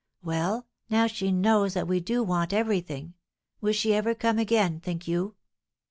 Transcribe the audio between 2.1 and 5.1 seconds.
want everything, will she ever come again, think